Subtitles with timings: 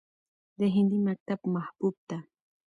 [0.59, 2.17] د هندي مکتب محبوب ته